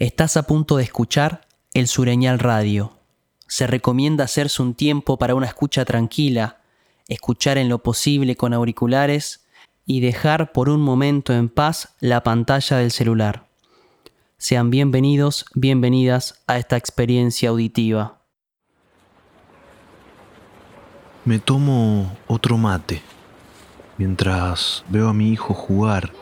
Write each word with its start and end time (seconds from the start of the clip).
Estás 0.00 0.36
a 0.36 0.44
punto 0.44 0.76
de 0.76 0.84
escuchar 0.84 1.48
El 1.74 1.88
Sureñal 1.88 2.38
Radio. 2.38 2.92
Se 3.48 3.66
recomienda 3.66 4.22
hacerse 4.22 4.62
un 4.62 4.74
tiempo 4.74 5.18
para 5.18 5.34
una 5.34 5.48
escucha 5.48 5.84
tranquila, 5.84 6.60
escuchar 7.08 7.58
en 7.58 7.68
lo 7.68 7.82
posible 7.82 8.36
con 8.36 8.54
auriculares 8.54 9.44
y 9.86 9.98
dejar 9.98 10.52
por 10.52 10.68
un 10.68 10.82
momento 10.82 11.32
en 11.32 11.48
paz 11.48 11.96
la 11.98 12.22
pantalla 12.22 12.76
del 12.76 12.92
celular. 12.92 13.48
Sean 14.36 14.70
bienvenidos, 14.70 15.46
bienvenidas 15.56 16.44
a 16.46 16.58
esta 16.58 16.76
experiencia 16.76 17.48
auditiva. 17.48 18.20
Me 21.24 21.40
tomo 21.40 22.16
otro 22.28 22.56
mate 22.56 23.02
mientras 23.96 24.84
veo 24.88 25.08
a 25.08 25.12
mi 25.12 25.32
hijo 25.32 25.54
jugar 25.54 26.12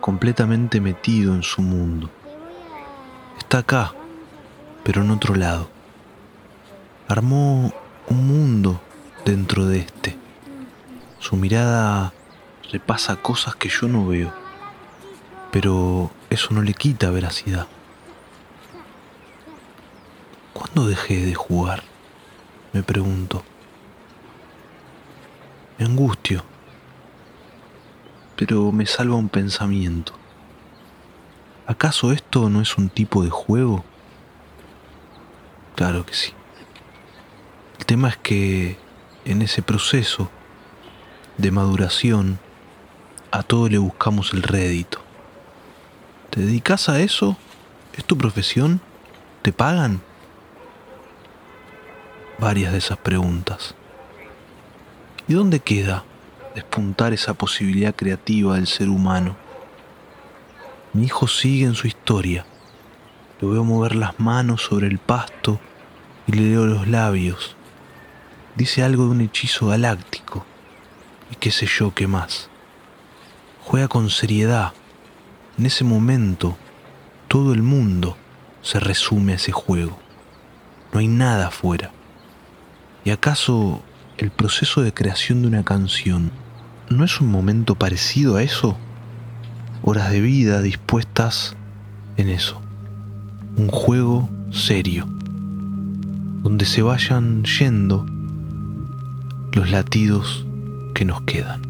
completamente 0.00 0.80
metido 0.80 1.34
en 1.34 1.42
su 1.42 1.60
mundo. 1.60 2.10
Está 3.46 3.58
acá, 3.58 3.94
pero 4.82 5.02
en 5.02 5.10
otro 5.12 5.36
lado. 5.36 5.68
Armó 7.06 7.72
un 8.08 8.26
mundo 8.26 8.80
dentro 9.24 9.66
de 9.66 9.78
este. 9.78 10.16
Su 11.20 11.36
mirada 11.36 12.12
repasa 12.72 13.14
cosas 13.14 13.54
que 13.54 13.68
yo 13.68 13.86
no 13.86 14.04
veo, 14.04 14.34
pero 15.52 16.10
eso 16.28 16.54
no 16.54 16.60
le 16.60 16.74
quita 16.74 17.08
veracidad. 17.10 17.68
¿Cuándo 20.52 20.88
dejé 20.88 21.24
de 21.24 21.36
jugar? 21.36 21.84
Me 22.72 22.82
pregunto. 22.82 23.44
Me 25.78 25.86
angustio, 25.86 26.42
pero 28.34 28.72
me 28.72 28.86
salva 28.86 29.14
un 29.14 29.28
pensamiento. 29.28 30.14
¿Acaso 31.66 32.12
esto 32.12 32.48
no 32.48 32.60
es 32.60 32.78
un 32.78 32.88
tipo 32.88 33.24
de 33.24 33.30
juego? 33.30 33.84
Claro 35.74 36.06
que 36.06 36.14
sí. 36.14 36.32
El 37.78 37.86
tema 37.86 38.08
es 38.08 38.16
que 38.16 38.78
en 39.24 39.42
ese 39.42 39.62
proceso 39.62 40.30
de 41.38 41.50
maduración 41.50 42.38
a 43.32 43.42
todo 43.42 43.68
le 43.68 43.78
buscamos 43.78 44.32
el 44.32 44.44
rédito. 44.44 45.00
¿Te 46.30 46.40
dedicas 46.40 46.88
a 46.88 47.00
eso? 47.00 47.36
¿Es 47.94 48.04
tu 48.04 48.16
profesión? 48.16 48.80
¿Te 49.42 49.52
pagan? 49.52 50.00
Varias 52.38 52.72
de 52.72 52.78
esas 52.78 52.98
preguntas. 52.98 53.74
¿Y 55.26 55.34
dónde 55.34 55.58
queda 55.58 56.04
despuntar 56.54 57.12
esa 57.12 57.34
posibilidad 57.34 57.94
creativa 57.94 58.54
del 58.54 58.68
ser 58.68 58.88
humano? 58.88 59.45
Mi 60.96 61.04
hijo 61.04 61.28
sigue 61.28 61.66
en 61.66 61.74
su 61.74 61.86
historia. 61.86 62.46
Lo 63.42 63.50
veo 63.50 63.64
mover 63.64 63.94
las 63.94 64.18
manos 64.18 64.62
sobre 64.62 64.86
el 64.86 64.96
pasto 64.96 65.60
y 66.26 66.32
le 66.32 66.48
leo 66.48 66.64
los 66.64 66.88
labios. 66.88 67.54
Dice 68.54 68.82
algo 68.82 69.04
de 69.04 69.10
un 69.10 69.20
hechizo 69.20 69.66
galáctico 69.66 70.46
y 71.30 71.34
qué 71.34 71.50
sé 71.50 71.66
yo 71.66 71.92
qué 71.92 72.06
más. 72.06 72.48
Juega 73.62 73.88
con 73.88 74.08
seriedad. 74.08 74.72
En 75.58 75.66
ese 75.66 75.84
momento, 75.84 76.56
todo 77.28 77.52
el 77.52 77.62
mundo 77.62 78.16
se 78.62 78.80
resume 78.80 79.34
a 79.34 79.36
ese 79.36 79.52
juego. 79.52 79.98
No 80.94 81.00
hay 81.00 81.08
nada 81.08 81.48
afuera. 81.48 81.90
¿Y 83.04 83.10
acaso 83.10 83.82
el 84.16 84.30
proceso 84.30 84.80
de 84.80 84.94
creación 84.94 85.42
de 85.42 85.48
una 85.48 85.62
canción 85.62 86.32
no 86.88 87.04
es 87.04 87.20
un 87.20 87.30
momento 87.30 87.74
parecido 87.74 88.36
a 88.36 88.42
eso? 88.42 88.78
Horas 89.88 90.10
de 90.10 90.20
vida 90.20 90.62
dispuestas 90.62 91.54
en 92.16 92.28
eso. 92.28 92.60
Un 93.56 93.68
juego 93.68 94.28
serio, 94.50 95.06
donde 96.42 96.66
se 96.66 96.82
vayan 96.82 97.44
yendo 97.44 98.04
los 99.52 99.70
latidos 99.70 100.44
que 100.92 101.04
nos 101.04 101.22
quedan. 101.22 101.62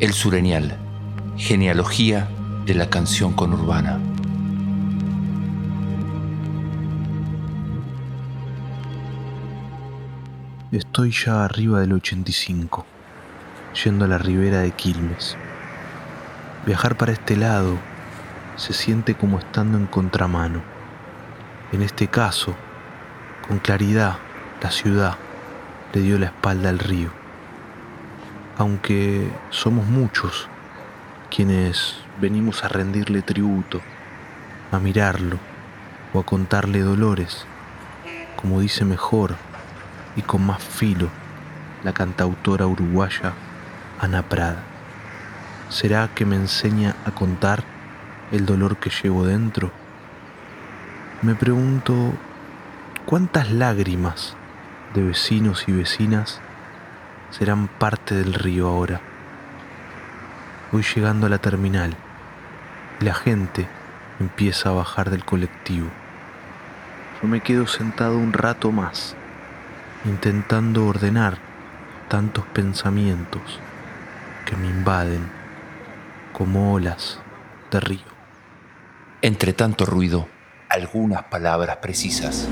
El 0.00 0.12
Sureñal, 0.12 0.76
genealogía 1.36 2.28
de 2.66 2.74
la 2.74 2.90
canción 2.90 3.34
conurbana. 3.34 4.00
Estoy 10.72 11.10
ya 11.10 11.44
arriba 11.44 11.80
del 11.80 11.92
85, 11.92 12.86
yendo 13.84 14.06
a 14.06 14.08
la 14.08 14.16
ribera 14.16 14.60
de 14.60 14.70
Quilmes. 14.70 15.36
Viajar 16.64 16.96
para 16.96 17.12
este 17.12 17.36
lado 17.36 17.76
se 18.56 18.72
siente 18.72 19.14
como 19.14 19.38
estando 19.38 19.76
en 19.76 19.84
contramano. 19.84 20.62
En 21.72 21.82
este 21.82 22.08
caso, 22.08 22.54
con 23.46 23.58
claridad, 23.58 24.16
la 24.62 24.70
ciudad 24.70 25.18
le 25.92 26.00
dio 26.00 26.18
la 26.18 26.28
espalda 26.28 26.70
al 26.70 26.78
río. 26.78 27.10
Aunque 28.56 29.30
somos 29.50 29.84
muchos 29.84 30.48
quienes 31.28 31.96
venimos 32.18 32.64
a 32.64 32.68
rendirle 32.68 33.20
tributo, 33.20 33.82
a 34.70 34.78
mirarlo 34.78 35.36
o 36.14 36.20
a 36.20 36.24
contarle 36.24 36.80
dolores, 36.80 37.44
como 38.36 38.60
dice 38.60 38.86
mejor 38.86 39.36
y 40.16 40.22
con 40.22 40.44
más 40.46 40.62
filo 40.62 41.08
la 41.84 41.92
cantautora 41.92 42.66
uruguaya 42.66 43.32
Ana 44.00 44.22
Prada. 44.22 44.62
¿Será 45.68 46.08
que 46.14 46.24
me 46.24 46.36
enseña 46.36 46.96
a 47.06 47.10
contar 47.12 47.64
el 48.30 48.46
dolor 48.46 48.76
que 48.76 48.90
llevo 48.90 49.24
dentro? 49.24 49.70
Me 51.22 51.34
pregunto 51.34 52.12
cuántas 53.06 53.50
lágrimas 53.50 54.36
de 54.94 55.02
vecinos 55.02 55.64
y 55.68 55.72
vecinas 55.72 56.40
serán 57.30 57.68
parte 57.68 58.14
del 58.14 58.34
río 58.34 58.68
ahora. 58.68 59.00
Voy 60.70 60.82
llegando 60.82 61.26
a 61.26 61.30
la 61.30 61.38
terminal 61.38 61.96
y 63.00 63.04
la 63.04 63.14
gente 63.14 63.68
empieza 64.20 64.68
a 64.68 64.72
bajar 64.72 65.10
del 65.10 65.24
colectivo. 65.24 65.88
Yo 67.20 67.28
me 67.28 67.40
quedo 67.40 67.66
sentado 67.66 68.18
un 68.18 68.32
rato 68.32 68.72
más 68.72 69.16
intentando 70.04 70.86
ordenar 70.86 71.38
tantos 72.08 72.44
pensamientos 72.46 73.42
que 74.44 74.56
me 74.56 74.66
invaden 74.68 75.30
como 76.32 76.74
olas 76.74 77.18
de 77.70 77.80
río. 77.80 78.12
Entre 79.22 79.52
tanto 79.52 79.86
ruido, 79.86 80.26
algunas 80.68 81.24
palabras 81.24 81.76
precisas. 81.76 82.48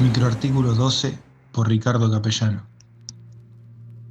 Microartículo 0.00 0.74
12 0.74 1.18
por 1.52 1.68
Ricardo 1.68 2.10
Capellano. 2.10 2.66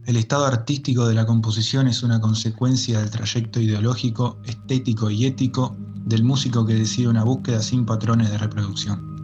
El 0.06 0.18
estado 0.18 0.46
artístico 0.46 1.08
de 1.08 1.16
la 1.16 1.26
composición 1.26 1.88
es 1.88 2.04
una 2.04 2.22
consecuencia 2.22 3.00
del 3.00 3.10
trayecto 3.10 3.60
ideológico, 3.60 4.38
estético 4.46 5.10
y 5.10 5.26
ético 5.26 5.76
del 6.06 6.24
músico 6.24 6.66
que 6.66 6.76
decide 6.76 7.08
una 7.08 7.24
búsqueda 7.24 7.62
sin 7.62 7.86
patrones 7.86 8.30
de 8.32 8.38
reproducción 8.38 9.17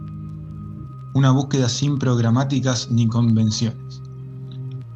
una 1.14 1.30
búsqueda 1.30 1.68
sin 1.68 1.96
programáticas 1.96 2.90
ni 2.90 3.06
convenciones, 3.06 4.02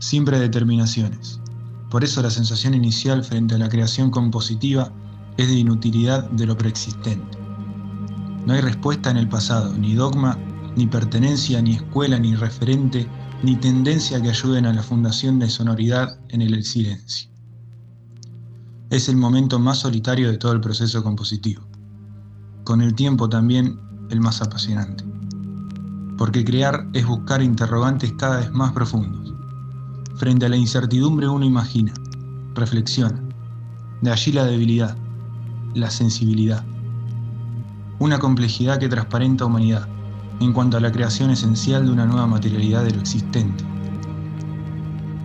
sin 0.00 0.24
predeterminaciones. 0.24 1.40
Por 1.90 2.02
eso 2.02 2.20
la 2.22 2.30
sensación 2.30 2.74
inicial 2.74 3.24
frente 3.24 3.54
a 3.54 3.58
la 3.58 3.68
creación 3.68 4.10
compositiva 4.10 4.92
es 5.36 5.48
de 5.48 5.54
inutilidad 5.54 6.28
de 6.30 6.46
lo 6.46 6.58
preexistente. 6.58 7.38
No 8.44 8.52
hay 8.52 8.60
respuesta 8.60 9.10
en 9.10 9.16
el 9.16 9.28
pasado, 9.28 9.72
ni 9.74 9.94
dogma, 9.94 10.36
ni 10.76 10.88
pertenencia, 10.88 11.62
ni 11.62 11.76
escuela, 11.76 12.18
ni 12.18 12.34
referente, 12.34 13.06
ni 13.44 13.54
tendencia 13.54 14.20
que 14.20 14.30
ayuden 14.30 14.66
a 14.66 14.72
la 14.72 14.82
fundación 14.82 15.38
de 15.38 15.48
sonoridad 15.48 16.18
en 16.30 16.42
el 16.42 16.64
silencio. 16.64 17.30
Es 18.90 19.08
el 19.08 19.16
momento 19.16 19.60
más 19.60 19.78
solitario 19.78 20.32
de 20.32 20.38
todo 20.38 20.52
el 20.52 20.60
proceso 20.60 21.04
compositivo. 21.04 21.62
Con 22.64 22.80
el 22.80 22.94
tiempo 22.94 23.28
también 23.28 23.78
el 24.10 24.20
más 24.20 24.42
apasionante 24.42 25.07
porque 26.18 26.44
crear 26.44 26.86
es 26.92 27.06
buscar 27.06 27.40
interrogantes 27.42 28.12
cada 28.12 28.40
vez 28.40 28.50
más 28.50 28.72
profundos. 28.72 29.32
Frente 30.16 30.46
a 30.46 30.48
la 30.48 30.56
incertidumbre 30.56 31.28
uno 31.28 31.46
imagina, 31.46 31.94
reflexiona. 32.54 33.22
De 34.02 34.10
allí 34.10 34.32
la 34.32 34.44
debilidad, 34.44 34.96
la 35.74 35.90
sensibilidad. 35.90 36.64
Una 38.00 38.18
complejidad 38.18 38.78
que 38.78 38.88
transparenta 38.88 39.44
humanidad 39.44 39.88
en 40.40 40.52
cuanto 40.52 40.76
a 40.76 40.80
la 40.80 40.90
creación 40.90 41.30
esencial 41.30 41.86
de 41.86 41.92
una 41.92 42.04
nueva 42.04 42.26
materialidad 42.26 42.84
de 42.84 42.90
lo 42.92 43.00
existente. 43.00 43.64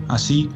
Así, 0.08 0.50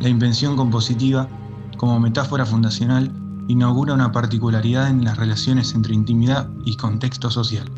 la 0.00 0.08
invención 0.08 0.56
compositiva, 0.56 1.28
como 1.76 2.00
metáfora 2.00 2.46
fundacional, 2.46 3.12
inaugura 3.48 3.92
una 3.92 4.12
particularidad 4.12 4.88
en 4.88 5.04
las 5.04 5.18
relaciones 5.18 5.74
entre 5.74 5.94
intimidad 5.94 6.48
y 6.64 6.76
contexto 6.76 7.30
social 7.30 7.70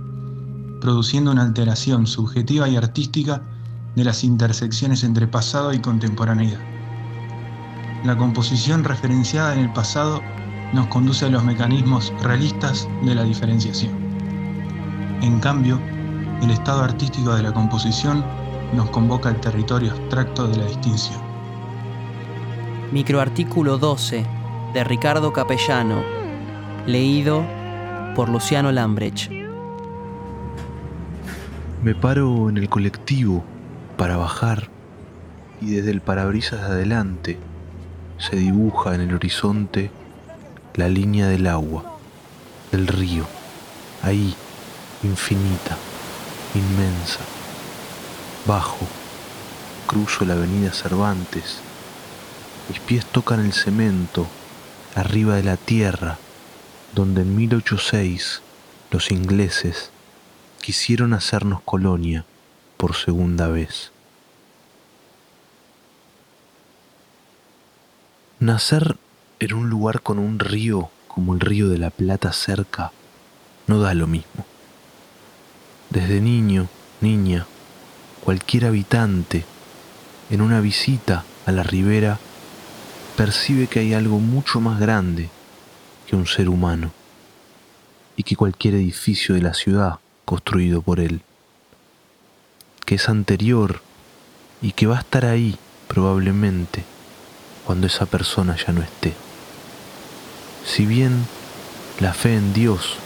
produciendo 0.80 1.30
una 1.30 1.42
alteración 1.42 2.06
subjetiva 2.06 2.68
y 2.68 2.76
artística 2.76 3.42
de 3.94 4.04
las 4.04 4.24
intersecciones 4.24 5.04
entre 5.04 5.26
pasado 5.26 5.72
y 5.72 5.80
contemporaneidad. 5.80 6.60
la 8.04 8.16
composición 8.16 8.84
referenciada 8.84 9.54
en 9.54 9.60
el 9.60 9.72
pasado 9.72 10.20
nos 10.72 10.86
conduce 10.88 11.24
a 11.24 11.28
los 11.28 11.42
mecanismos 11.42 12.12
realistas 12.22 12.88
de 13.02 13.14
la 13.14 13.24
diferenciación. 13.24 13.92
En 15.22 15.40
cambio, 15.40 15.80
el 16.42 16.50
estado 16.50 16.82
artístico 16.82 17.34
de 17.34 17.42
la 17.42 17.52
composición 17.52 18.24
nos 18.74 18.90
convoca 18.90 19.28
al 19.30 19.40
territorio 19.40 19.92
abstracto 19.92 20.46
de 20.48 20.56
la 20.58 20.66
distinción. 20.66 21.20
Microartículo 22.92 23.78
12 23.78 24.24
de 24.74 24.84
Ricardo 24.84 25.32
Capellano, 25.32 26.02
leído 26.86 27.44
por 28.14 28.28
Luciano 28.28 28.70
Lambrecht. 28.70 29.45
Me 31.82 31.94
paro 31.94 32.48
en 32.48 32.56
el 32.56 32.68
colectivo 32.68 33.44
para 33.96 34.16
bajar 34.16 34.68
y 35.60 35.74
desde 35.74 35.90
el 35.90 36.00
parabrisas 36.00 36.60
de 36.60 36.66
adelante 36.66 37.38
se 38.18 38.36
dibuja 38.36 38.94
en 38.94 39.02
el 39.02 39.14
horizonte 39.14 39.90
la 40.74 40.88
línea 40.88 41.28
del 41.28 41.46
agua, 41.46 41.98
del 42.72 42.86
río, 42.86 43.24
ahí, 44.02 44.34
infinita, 45.02 45.76
inmensa. 46.54 47.20
Bajo, 48.46 48.86
cruzo 49.86 50.24
la 50.24 50.34
avenida 50.34 50.72
Cervantes, 50.72 51.60
mis 52.68 52.80
pies 52.80 53.06
tocan 53.06 53.44
el 53.44 53.52
cemento 53.52 54.26
arriba 54.94 55.36
de 55.36 55.44
la 55.44 55.56
tierra 55.56 56.18
donde 56.94 57.22
en 57.22 57.36
1806 57.36 58.40
los 58.90 59.10
ingleses 59.10 59.90
quisieron 60.60 61.12
hacernos 61.12 61.60
colonia 61.62 62.24
por 62.76 62.94
segunda 62.94 63.48
vez. 63.48 63.92
Nacer 68.38 68.96
en 69.40 69.54
un 69.54 69.70
lugar 69.70 70.02
con 70.02 70.18
un 70.18 70.38
río 70.38 70.90
como 71.08 71.34
el 71.34 71.40
río 71.40 71.68
de 71.68 71.78
la 71.78 71.90
Plata 71.90 72.32
cerca 72.32 72.92
no 73.66 73.80
da 73.80 73.94
lo 73.94 74.06
mismo. 74.06 74.44
Desde 75.90 76.20
niño, 76.20 76.68
niña, 77.00 77.46
cualquier 78.22 78.66
habitante 78.66 79.44
en 80.30 80.40
una 80.40 80.60
visita 80.60 81.24
a 81.46 81.52
la 81.52 81.62
ribera 81.62 82.18
percibe 83.16 83.66
que 83.66 83.80
hay 83.80 83.94
algo 83.94 84.18
mucho 84.18 84.60
más 84.60 84.78
grande 84.78 85.30
que 86.06 86.16
un 86.16 86.26
ser 86.26 86.48
humano 86.48 86.92
y 88.16 88.22
que 88.22 88.36
cualquier 88.36 88.74
edificio 88.74 89.34
de 89.34 89.42
la 89.42 89.54
ciudad 89.54 89.98
construido 90.26 90.82
por 90.82 91.00
él, 91.00 91.22
que 92.84 92.96
es 92.96 93.08
anterior 93.08 93.80
y 94.60 94.72
que 94.72 94.86
va 94.86 94.96
a 94.96 95.00
estar 95.00 95.24
ahí 95.24 95.56
probablemente 95.88 96.84
cuando 97.64 97.86
esa 97.86 98.04
persona 98.04 98.56
ya 98.56 98.74
no 98.74 98.82
esté. 98.82 99.14
Si 100.66 100.84
bien 100.84 101.24
la 102.00 102.12
fe 102.12 102.34
en 102.34 102.52
Dios 102.52 102.96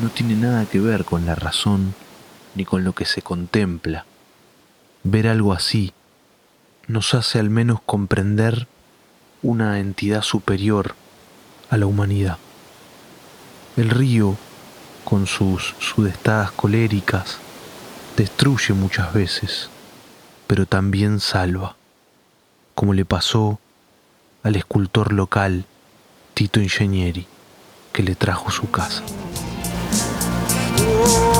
no 0.00 0.10
tiene 0.10 0.36
nada 0.36 0.66
que 0.66 0.78
ver 0.78 1.04
con 1.04 1.26
la 1.26 1.34
razón 1.34 1.94
ni 2.54 2.64
con 2.64 2.84
lo 2.84 2.92
que 2.92 3.06
se 3.06 3.22
contempla, 3.22 4.04
ver 5.02 5.26
algo 5.26 5.52
así 5.52 5.92
nos 6.86 7.14
hace 7.14 7.38
al 7.38 7.50
menos 7.50 7.80
comprender 7.86 8.66
una 9.42 9.78
entidad 9.78 10.22
superior 10.22 10.94
a 11.70 11.76
la 11.76 11.86
humanidad. 11.86 12.36
El 13.76 13.90
río, 13.90 14.36
con 15.04 15.26
sus 15.26 15.74
sudestadas 15.78 16.52
coléricas, 16.52 17.38
destruye 18.16 18.74
muchas 18.74 19.12
veces, 19.12 19.70
pero 20.46 20.66
también 20.66 21.20
salva 21.20 21.76
como 22.74 22.94
le 22.94 23.04
pasó 23.04 23.58
al 24.42 24.56
escultor 24.56 25.12
local 25.12 25.66
Tito 26.34 26.60
Ingenieri, 26.60 27.26
que 27.92 28.02
le 28.02 28.14
trajo 28.14 28.50
su 28.50 28.70
casa. 28.70 29.02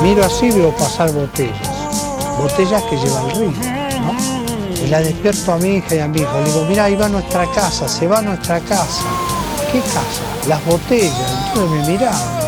Miro 0.02 0.24
así 0.24 0.50
veo 0.50 0.76
pasar 0.76 1.10
botellas, 1.12 2.36
botellas 2.36 2.82
que 2.84 2.96
lleva 2.96 3.22
el 3.22 3.30
río, 3.30 3.50
¿no? 4.00 4.84
Y 4.84 4.88
la 4.88 5.00
despierto 5.00 5.52
a 5.52 5.58
mi 5.58 5.76
hija 5.76 5.94
y 5.94 5.98
a 6.00 6.08
mi 6.08 6.20
hijo, 6.20 6.38
le 6.40 6.44
digo, 6.44 6.64
mira, 6.66 6.84
ahí 6.84 6.96
va 6.96 7.08
nuestra 7.08 7.50
casa, 7.52 7.88
se 7.88 8.06
va 8.06 8.20
nuestra 8.20 8.60
casa. 8.60 9.02
¿Qué 9.72 9.80
casa? 9.80 10.46
Las 10.48 10.64
botellas. 10.66 11.48
Entonces 11.48 11.70
me 11.70 11.92
miraban. 11.92 12.39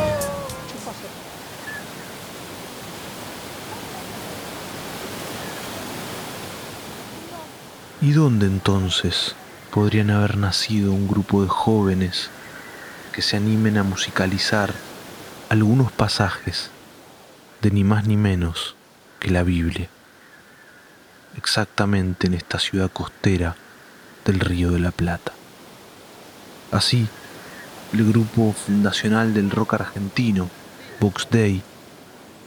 ¿Y 8.03 8.11
dónde 8.11 8.47
entonces 8.47 9.37
podrían 9.71 10.11
haber 10.11 10.37
nacido 10.37 10.93
un 10.93 11.07
grupo 11.07 11.41
de 11.45 11.49
jóvenes 11.49 12.31
que 13.13 13.23
se 13.23 13.37
animen 13.37 13.79
a 13.79 13.85
musicalizar 13.85 14.75
algunos 15.49 15.93
pasajes 15.93 16.71
de 17.61 17.71
ni 17.71 17.85
más 17.85 18.09
ni 18.09 18.17
menos 18.17 18.75
que 19.21 19.31
la 19.31 19.45
Biblia? 19.45 19.89
Exactamente 21.37 22.27
en 22.27 22.35
esta 22.35 22.59
ciudad 22.59 22.91
costera 22.91 23.55
del 24.25 24.41
Río 24.41 24.73
de 24.73 24.81
la 24.81 24.91
Plata. 24.91 25.33
Así, 26.73 27.07
el 27.93 28.05
grupo 28.05 28.53
fundacional 28.53 29.33
del 29.33 29.49
rock 29.53 29.75
argentino, 29.75 30.51
Box 30.99 31.29
Day, 31.31 31.63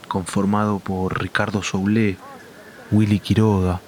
conformado 0.06 0.80
por 0.80 1.18
Ricardo 1.18 1.62
Soulé, 1.62 2.18
Willy 2.90 3.20
Quiroga, 3.20 3.80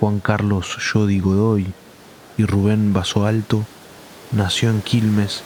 Juan 0.00 0.20
Carlos 0.20 0.78
Jodi 0.80 1.20
Godoy 1.20 1.66
y 2.38 2.46
Rubén 2.46 2.94
Baso 2.94 3.26
Alto, 3.26 3.58
nació 4.34 4.70
en 4.70 4.80
Quilmes 4.80 5.44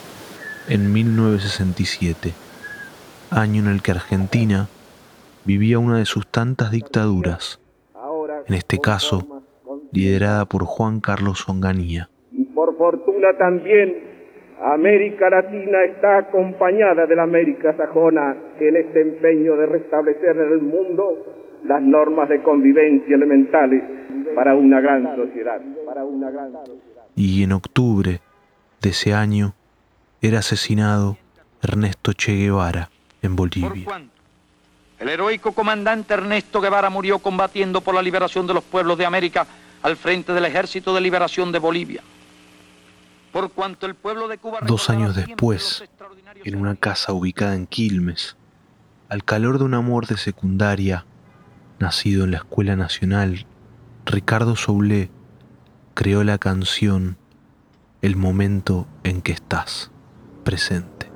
en 0.69 0.93
1967, 0.93 2.31
año 3.33 3.62
en 3.62 3.69
el 3.69 3.83
que 3.83 3.91
Argentina 3.91 4.69
vivía 5.45 5.81
una 5.81 5.99
de 5.99 6.05
sus 6.05 6.29
tantas 6.29 6.71
dictaduras, 6.71 7.61
en 8.47 8.55
este 8.55 8.79
caso 8.79 9.43
liderada 9.91 10.45
por 10.45 10.62
Juan 10.67 11.00
Carlos 11.00 11.49
Onganía. 11.49 12.09
Y 12.31 12.45
por 12.45 12.79
fortuna 12.79 13.37
también 13.37 14.05
América 14.62 15.31
Latina 15.31 15.83
está 15.83 16.19
acompañada 16.19 17.07
de 17.07 17.17
la 17.17 17.25
América 17.25 17.77
sajona 17.77 18.37
en 18.61 18.77
este 18.77 19.00
empeño 19.00 19.57
de 19.57 19.67
restablecer 19.67 20.37
en 20.37 20.53
el 20.53 20.62
mundo 20.62 21.44
las 21.64 21.82
normas 21.82 22.28
de 22.28 22.43
convivencia 22.43 23.14
elementales 23.14 23.82
para 24.34 24.55
una 24.55 24.81
gran 24.81 25.16
sociedad. 25.16 25.61
Y 27.16 27.42
en 27.42 27.52
octubre 27.52 28.21
de 28.80 28.90
ese 28.90 29.14
año 29.14 29.54
era 30.21 30.40
asesinado 30.40 31.16
Ernesto 31.62 32.12
Che 32.12 32.33
Guevara 32.33 32.90
en 33.23 33.37
Bolivia. 33.37 33.87
El 34.99 35.09
heroico 35.09 35.52
comandante 35.52 36.14
Ernesto 36.14 36.61
Guevara 36.61 36.90
murió 36.90 37.18
combatiendo 37.18 37.80
por 37.80 37.94
la 37.94 38.02
liberación 38.02 38.47
de 38.47 38.54
los 38.54 38.64
pueblos 38.64 38.97
de 38.97 39.06
América 39.06 39.47
al 39.83 39.97
frente 39.97 40.33
del 40.33 40.44
Ejército 40.44 40.94
de 40.94 41.00
Liberación 41.00 41.52
de 41.52 41.59
Bolivia. 41.59 42.02
Por 43.33 43.50
cuanto 43.50 43.87
el 43.87 43.94
pueblo 43.94 44.28
de 44.28 44.38
Cuba 44.38 44.61
Dos 44.62 44.88
años 44.90 45.16
después, 45.16 45.85
en 46.44 46.56
una 46.56 46.76
casa 46.76 47.12
ubicada 47.12 47.54
en 47.54 47.66
Quilmes, 47.66 48.37
al 49.09 49.25
calor 49.25 49.59
de 49.59 49.64
un 49.64 49.75
amor 49.75 50.06
de 50.06 50.16
secundaria, 50.16 51.04
nacido 51.78 52.25
en 52.25 52.33
la 52.33 52.38
Escuela 52.38 52.76
Nacional, 52.76 53.47
Ricardo 54.07 54.57
Soulé 54.57 55.11
creó 55.95 56.25
la 56.25 56.38
canción 56.38 57.16
El 58.02 58.16
momento 58.16 58.87
en 59.02 59.23
que 59.23 59.33
estás 59.33 59.90
presente. 60.45 61.11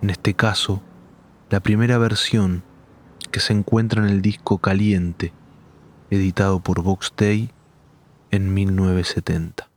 En 0.00 0.10
este 0.10 0.34
caso, 0.34 0.82
la 1.50 1.60
primera 1.60 1.98
versión 1.98 2.62
que 3.30 3.40
se 3.40 3.52
encuentra 3.52 4.02
en 4.02 4.08
el 4.08 4.22
disco 4.22 4.58
Caliente, 4.58 5.32
editado 6.10 6.60
por 6.60 6.82
Vox 6.82 7.12
Day 7.16 7.50
en 8.30 8.54
1970. 8.54 9.71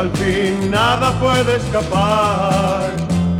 Al 0.00 0.10
fin 0.12 0.70
nada 0.70 1.12
puede 1.20 1.56
escapar, 1.56 2.90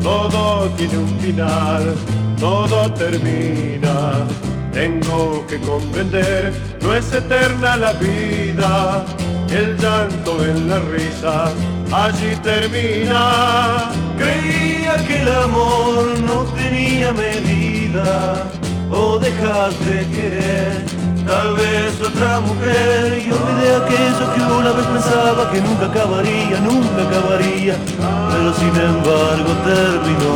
todo 0.02 0.68
tiene 0.76 0.98
un 0.98 1.18
final, 1.18 1.94
todo 2.38 2.92
termina. 2.92 4.26
Tengo 4.70 5.46
que 5.48 5.58
comprender, 5.60 6.52
no 6.82 6.94
es 6.94 7.12
eterna 7.14 7.76
la 7.76 7.92
vida, 7.94 9.04
el 9.50 9.76
llanto 9.78 10.44
en 10.44 10.68
la 10.68 10.78
risa, 10.80 11.50
allí 11.92 12.36
termina. 12.42 13.90
Creía 14.18 14.94
que 15.06 15.22
el 15.22 15.28
amor 15.28 16.04
no 16.28 16.44
tenía 16.60 17.10
medida, 17.12 18.44
o 18.90 19.18
dejas 19.18 19.72
de 19.86 19.98
querer 20.14 20.99
tal 21.30 21.54
vez 21.54 21.92
otra 22.00 22.40
mujer 22.40 23.22
y 23.24 23.30
olvidé 23.30 23.68
aquello 23.82 24.24
que 24.34 24.40
una 24.40 24.72
vez 24.72 24.86
pensaba 24.86 25.50
que 25.52 25.60
nunca 25.60 25.86
acabaría, 25.86 26.58
nunca 26.60 27.00
acabaría, 27.08 27.74
pero 28.30 28.48
sin 28.60 28.74
embargo 28.90 29.50
terminó. 29.72 30.34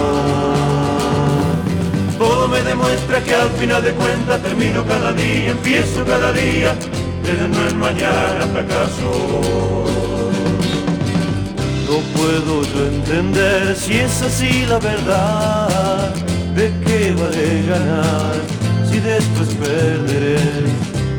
Todo 2.17 2.49
me 2.49 2.63
demuestra 2.63 3.21
que 3.25 3.35
al 3.35 3.51
final 3.61 3.83
de 3.83 3.93
cuentas 3.93 4.41
termino 4.43 4.85
cada 4.85 5.13
día, 5.13 5.51
empiezo 5.51 6.05
cada 6.05 6.33
día, 6.33 6.75
no 7.53 7.69
en 7.69 7.79
mañana 7.79 8.43
fracaso. 8.53 9.11
No 11.89 11.97
puedo 12.17 12.63
yo 12.71 12.87
entender 12.97 13.77
si 13.77 13.99
es 13.99 14.23
así 14.23 14.65
la 14.67 14.79
verdad, 14.79 16.15
de 16.55 16.73
qué 16.85 17.13
vale 17.19 17.67
ganar 17.69 18.64
si 18.95 19.01
después 19.01 19.49
perderé. 19.55 20.39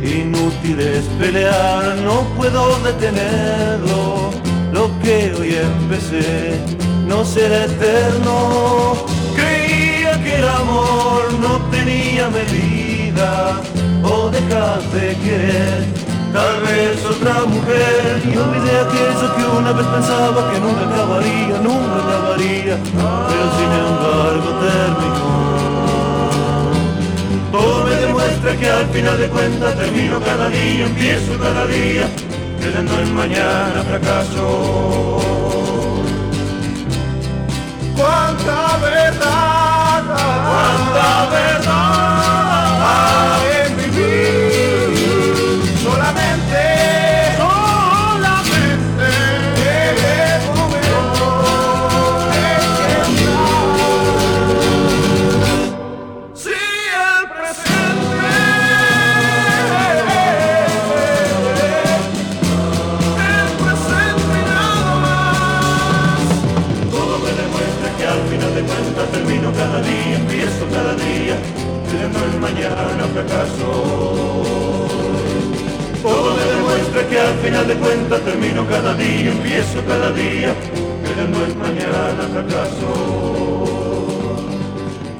Inútil 0.01 0.79
es 0.79 1.03
pelear, 1.19 1.97
no 2.05 2.21
puedo 2.37 2.79
detenerlo, 2.79 4.31
lo 4.71 4.85
que 5.01 5.33
hoy 5.37 5.55
empecé 5.55 6.59
no 7.07 7.25
será 7.25 7.65
eterno. 7.65 8.93
Creía 9.35 10.13
que 10.23 10.35
el 10.35 10.47
amor 10.47 11.23
no 11.45 11.53
tenía 11.75 12.29
medida, 12.29 13.61
o 14.03 14.29
dejar 14.29 14.81
de 14.95 15.07
querer 15.25 15.83
tal 16.31 16.55
vez 16.67 17.03
otra 17.05 17.45
mujer 17.45 18.21
y 18.25 18.37
olvidé 18.37 18.73
aquello 18.85 19.27
que 19.35 19.57
una 19.57 19.71
vez 19.71 19.87
pensaba 19.87 20.51
que 20.51 20.59
nunca 20.59 20.83
acabaría, 20.89 21.57
nunca 21.69 21.95
acabaría, 22.05 22.75
pero 23.29 23.45
sin 23.57 23.71
embargo 23.85 24.49
terminó. 24.63 25.44
Que 28.53 28.69
al 28.69 28.85
final 28.89 29.17
de 29.17 29.27
cuentas 29.27 29.75
termino 29.75 30.19
cada 30.21 30.49
día, 30.49 30.85
empiezo 30.85 31.37
cada 31.39 31.65
día, 31.65 32.07
creyendo 32.59 32.99
en 32.99 33.15
mañana 33.15 33.83
fracaso. 33.89 35.19
¡Cuánta 37.97 38.77
verdad! 38.77 40.03
¡Cuánta 40.45 41.29
verdad! 41.31 42.34
Fracaso. 73.15 73.69
Todo 76.03 76.35
me 76.37 76.43
demuestra 76.53 77.07
que 77.09 77.19
al 77.19 77.35
final 77.43 77.67
de 77.67 77.75
cuentas 77.75 78.21
termino 78.21 78.67
cada 78.67 78.93
día, 78.95 79.31
empiezo 79.31 79.79
cada 79.87 80.11
día, 80.11 80.53
no 81.33 81.45
es 81.45 81.55
mañana 81.55 82.23
fracaso. 82.33 82.89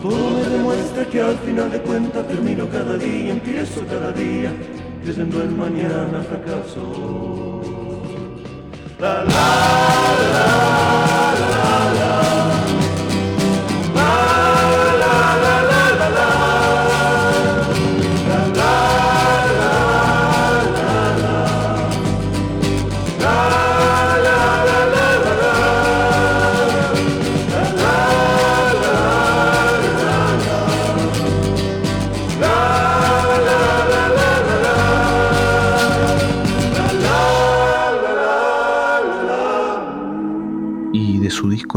Todo 0.04 0.30
me 0.38 0.44
demuestra 0.56 1.06
que 1.06 1.22
al 1.22 1.38
final 1.38 1.72
de 1.72 1.80
cuentas 1.82 2.28
termino 2.28 2.68
cada 2.70 2.98
día, 2.98 3.32
empiezo 3.32 3.82
cada 3.88 4.12
día, 4.12 4.52
creyendo 5.04 5.42
en 5.42 5.58
mañana 5.58 6.18
fracaso. 6.30 7.62
La 9.00 9.24
la 9.24 9.46
la 10.34 10.85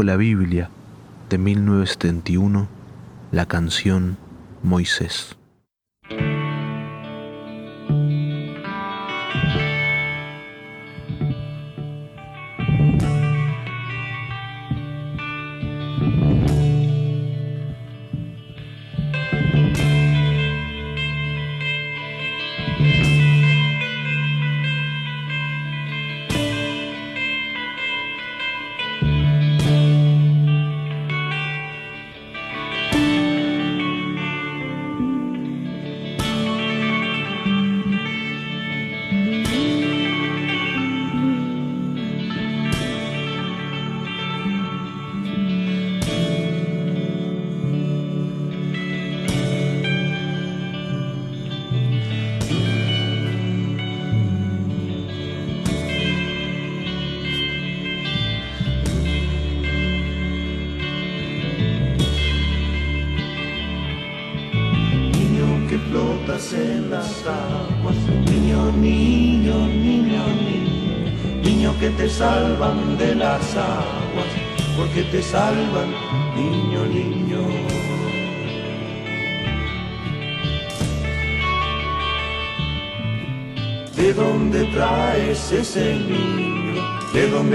la 0.03 0.17
Biblia 0.17 0.69
de 1.29 1.37
1971, 1.37 2.67
la 3.31 3.45
canción 3.45 4.17
Moisés. 4.63 5.38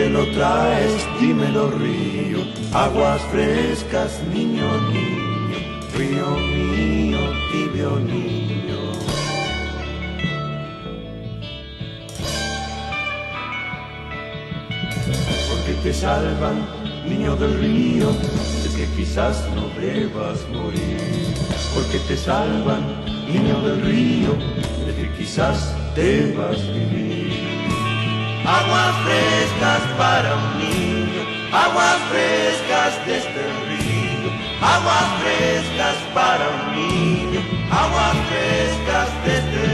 ¿De 0.04 0.10
dónde 0.10 0.26
lo 0.26 0.36
traes? 0.36 1.08
Dímelo, 1.18 1.70
río. 1.70 2.40
Aguas 2.74 3.22
frescas, 3.32 4.20
niño, 4.34 4.66
niño. 4.92 5.80
Río 5.96 6.30
mío, 6.36 7.18
tibio 7.50 7.98
niño. 8.00 8.34
te 15.82 15.92
salvan, 15.92 16.66
niño 17.06 17.36
del 17.36 17.60
río, 17.60 18.10
es 18.64 18.72
que 18.74 18.86
quizás 18.96 19.46
no 19.54 19.68
debas 19.78 20.38
morir. 20.50 20.98
Porque 21.74 21.98
te 22.08 22.16
salvan, 22.16 23.04
niño 23.26 23.60
del 23.60 23.82
río, 23.82 24.32
de 24.86 24.94
que 24.94 25.12
quizás 25.18 25.74
debas 25.94 26.56
vivir. 26.72 27.23
Aguas 28.46 28.94
frescas 29.04 29.80
para 29.96 30.34
un 30.36 30.58
niño, 30.58 31.22
aguas 31.50 31.96
frescas 32.10 33.06
de 33.06 33.16
este 33.16 33.42
río, 33.68 34.30
aguas 34.60 35.06
frescas 35.22 35.96
para 36.12 36.44
un 36.50 36.76
niño, 36.76 37.40
aguas 37.70 38.16
frescas 38.28 39.24
de 39.24 39.38
este 39.38 39.64
río. 39.64 39.73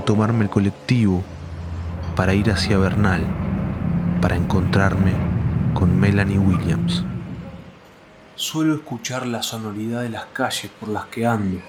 a 0.00 0.04
tomarme 0.04 0.44
el 0.44 0.50
colectivo 0.50 1.22
para 2.16 2.32
ir 2.32 2.50
hacia 2.50 2.78
Bernal, 2.78 3.22
para 4.22 4.34
encontrarme 4.34 5.12
con 5.74 6.00
Melanie 6.00 6.38
Williams. 6.38 7.04
Suelo 8.34 8.74
escuchar 8.74 9.26
la 9.26 9.42
sonoridad 9.42 10.00
de 10.00 10.08
las 10.08 10.24
calles 10.32 10.70
por 10.80 10.88
las 10.88 11.04
que 11.06 11.26
ando, 11.26 11.60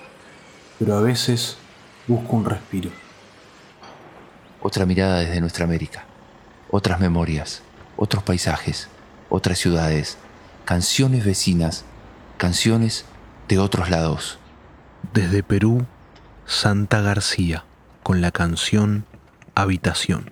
pero 0.79 0.97
a 0.97 1.01
veces 1.01 1.57
busco 2.07 2.37
un 2.37 2.45
respiro. 2.45 2.89
Otra 4.61 4.85
mirada 4.85 5.19
desde 5.19 5.41
nuestra 5.41 5.65
América, 5.65 6.05
otras 6.69 7.01
memorias, 7.01 7.63
otros 7.97 8.23
paisajes, 8.23 8.87
otras 9.29 9.59
ciudades, 9.59 10.17
canciones 10.63 11.25
vecinas, 11.25 11.83
canciones 12.37 13.03
de 13.49 13.59
otros 13.59 13.89
lados. 13.89 14.39
Desde 15.13 15.43
Perú, 15.43 15.85
Santa 16.45 17.01
García, 17.01 17.65
con 18.03 18.21
la 18.21 18.31
canción 18.31 19.05
habitación. 19.55 20.31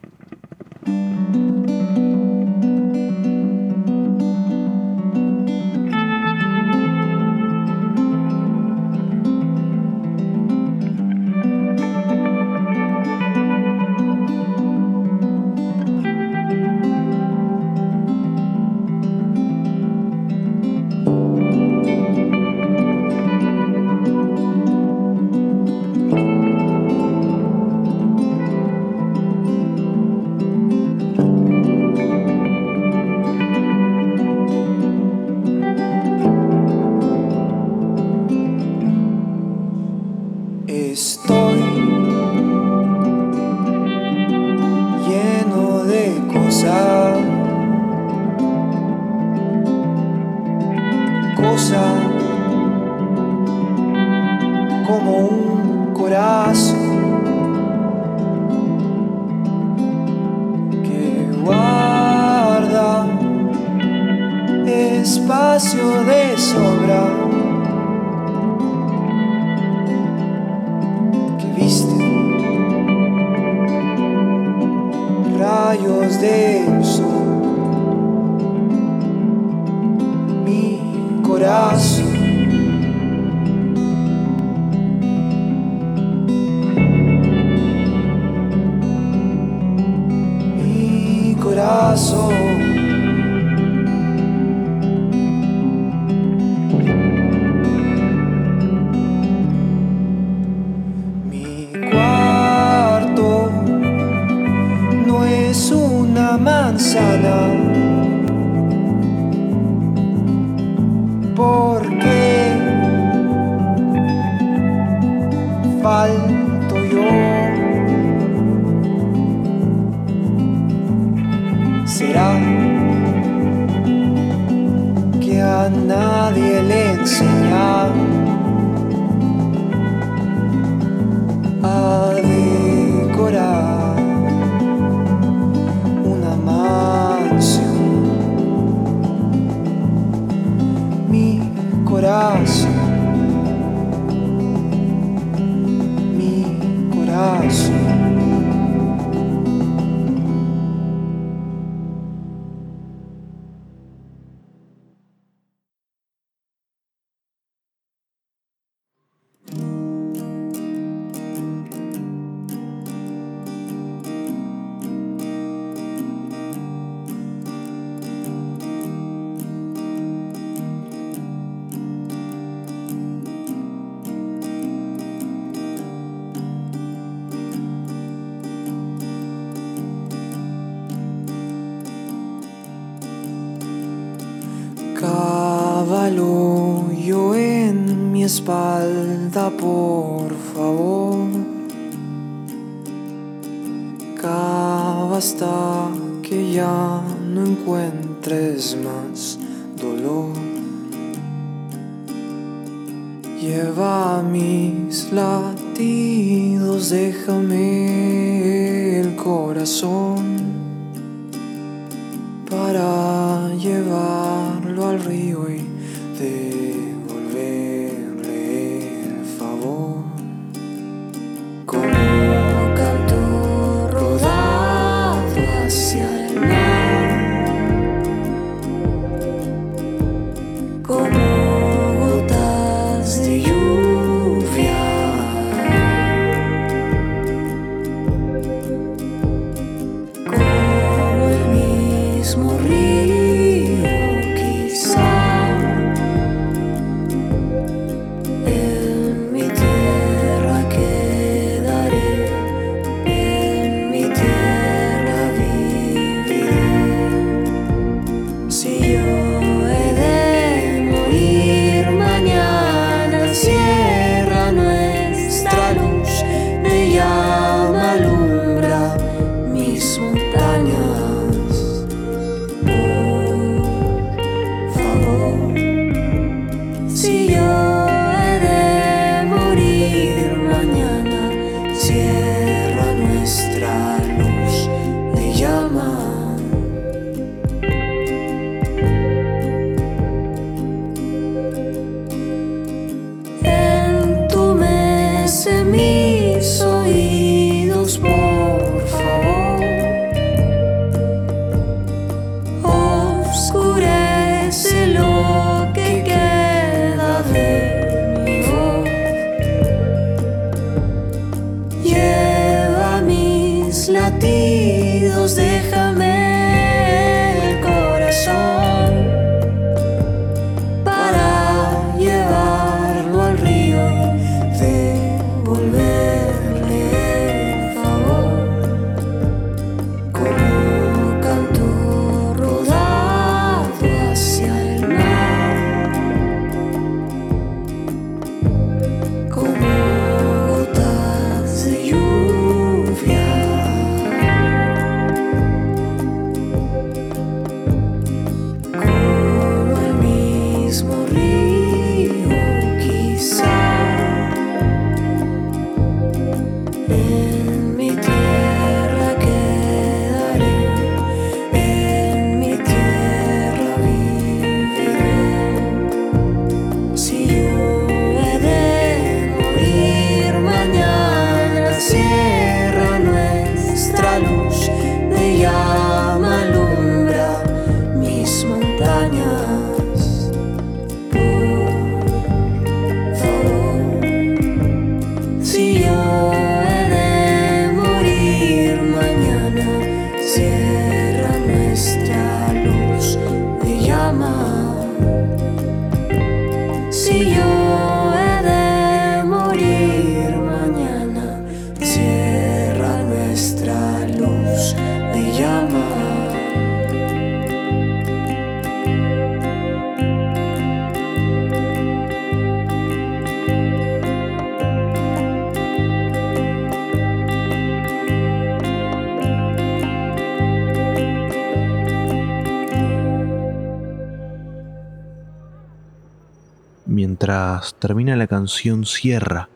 Termina 427.80 428.16
la 428.16 428.28
canción 428.28 428.86
Sierra 428.86 429.50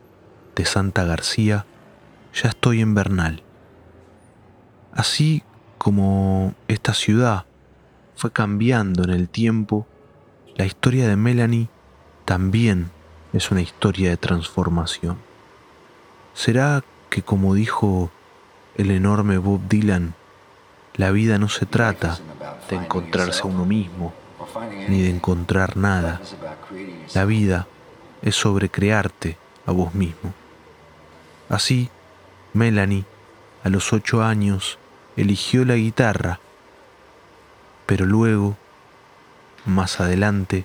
de 0.56 0.64
Santa 0.64 1.04
García, 1.04 1.66
ya 2.34 2.48
estoy 2.48 2.80
en 2.80 2.94
Bernal. 2.94 3.42
Así 4.92 5.42
como 5.78 6.54
esta 6.68 6.94
ciudad 6.94 7.44
fue 8.16 8.32
cambiando 8.32 9.04
en 9.04 9.10
el 9.10 9.28
tiempo, 9.28 9.86
la 10.56 10.64
historia 10.64 11.06
de 11.08 11.16
Melanie 11.16 11.68
también 12.24 12.90
es 13.32 13.50
una 13.50 13.60
historia 13.60 14.10
de 14.10 14.16
transformación. 14.16 15.18
¿Será 16.32 16.82
que 17.10 17.22
como 17.22 17.54
dijo 17.54 18.10
el 18.76 18.90
enorme 18.90 19.38
Bob 19.38 19.60
Dylan, 19.68 20.14
la 20.96 21.10
vida 21.10 21.38
no 21.38 21.48
se 21.48 21.66
trata 21.66 22.18
de 22.68 22.76
encontrarse 22.76 23.42
a 23.42 23.46
uno 23.46 23.64
mismo, 23.64 24.12
ni 24.88 25.02
de 25.02 25.10
encontrar 25.10 25.76
nada. 25.76 26.20
La 27.14 27.24
vida 27.24 27.68
es 28.24 28.34
sobre 28.34 28.70
crearte 28.70 29.36
a 29.66 29.72
vos 29.72 29.94
mismo. 29.94 30.32
Así, 31.50 31.90
Melanie, 32.54 33.04
a 33.62 33.68
los 33.68 33.92
ocho 33.92 34.22
años, 34.22 34.78
eligió 35.16 35.64
la 35.66 35.74
guitarra, 35.74 36.40
pero 37.84 38.06
luego, 38.06 38.56
más 39.66 40.00
adelante, 40.00 40.64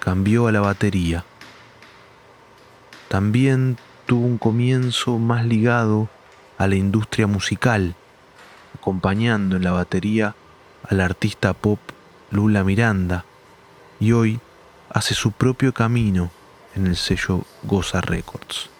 cambió 0.00 0.48
a 0.48 0.52
la 0.52 0.60
batería. 0.60 1.24
También 3.08 3.78
tuvo 4.06 4.26
un 4.26 4.38
comienzo 4.38 5.18
más 5.18 5.46
ligado 5.46 6.08
a 6.58 6.66
la 6.66 6.74
industria 6.74 7.28
musical, 7.28 7.94
acompañando 8.74 9.56
en 9.56 9.62
la 9.62 9.70
batería 9.70 10.34
al 10.82 11.00
artista 11.00 11.52
pop 11.52 11.78
Lula 12.32 12.64
Miranda, 12.64 13.24
y 14.00 14.12
hoy 14.12 14.40
hace 14.90 15.14
su 15.14 15.30
propio 15.30 15.72
camino 15.72 16.32
en 16.78 16.86
el 16.86 16.96
sello 16.96 17.44
Goza 17.64 18.00
Records. 18.00 18.70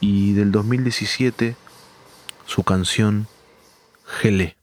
Y 0.00 0.32
del 0.32 0.52
2017, 0.52 1.56
su 2.46 2.62
canción 2.62 3.26
Gelé. 4.06 4.56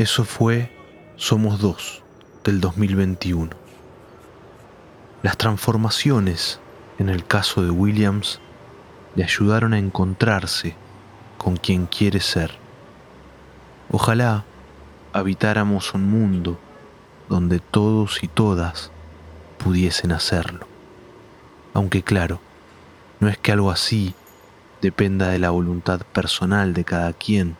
Eso 0.00 0.24
fue 0.24 0.70
Somos 1.16 1.60
Dos 1.60 2.02
del 2.42 2.62
2021. 2.62 3.50
Las 5.22 5.36
transformaciones, 5.36 6.58
en 6.98 7.10
el 7.10 7.26
caso 7.26 7.62
de 7.62 7.68
Williams, 7.68 8.40
le 9.14 9.24
ayudaron 9.24 9.74
a 9.74 9.78
encontrarse 9.78 10.74
con 11.36 11.58
quien 11.58 11.84
quiere 11.84 12.20
ser. 12.20 12.56
Ojalá 13.90 14.46
habitáramos 15.12 15.92
un 15.92 16.08
mundo 16.08 16.58
donde 17.28 17.58
todos 17.58 18.22
y 18.22 18.28
todas 18.28 18.90
pudiesen 19.58 20.12
hacerlo. 20.12 20.66
Aunque 21.74 22.02
claro, 22.02 22.40
no 23.20 23.28
es 23.28 23.36
que 23.36 23.52
algo 23.52 23.70
así 23.70 24.14
dependa 24.80 25.28
de 25.28 25.38
la 25.38 25.50
voluntad 25.50 26.00
personal 26.14 26.72
de 26.72 26.84
cada 26.84 27.12
quien, 27.12 27.58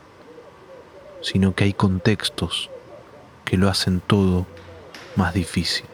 sino 1.20 1.54
que 1.54 1.64
hay 1.64 1.72
contextos 1.72 2.70
que 3.44 3.56
lo 3.56 3.68
hacen 3.68 4.00
todo 4.00 4.46
más 5.16 5.34
difícil. 5.34 5.86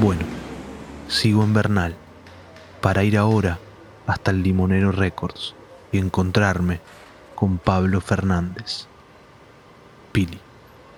Bueno, 0.00 0.22
sigo 1.08 1.42
en 1.44 1.54
Bernal 1.54 1.96
para 2.80 3.04
ir 3.04 3.16
ahora 3.16 3.58
hasta 4.06 4.30
el 4.30 4.42
Limonero 4.42 4.92
Records 4.92 5.54
y 5.92 5.98
encontrarme 5.98 6.80
con 7.34 7.58
Pablo 7.58 8.00
Fernández. 8.00 8.86
Pili. 10.12 10.38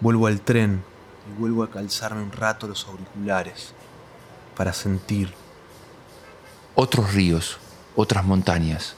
Vuelvo 0.01 0.27
al 0.27 0.41
tren 0.41 0.83
y 1.31 1.41
vuelvo 1.41 1.63
a 1.63 1.71
calzarme 1.71 2.23
un 2.23 2.33
rato 2.33 2.69
los 2.69 2.87
auriculares 2.87 3.73
para 4.57 4.73
sentir 4.73 5.33
Otros 6.75 7.15
ríos, 7.15 7.59
otras 7.95 8.25
montañas, 8.25 8.97